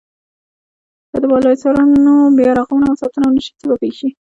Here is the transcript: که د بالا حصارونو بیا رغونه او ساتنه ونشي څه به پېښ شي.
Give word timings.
که 1.09 1.17
د 1.21 1.23
بالا 1.31 1.49
حصارونو 1.53 2.13
بیا 2.37 2.51
رغونه 2.59 2.85
او 2.89 2.95
ساتنه 3.01 3.25
ونشي 3.27 3.51
څه 3.59 3.65
به 3.69 3.75
پېښ 3.81 3.93
شي. 3.99 4.09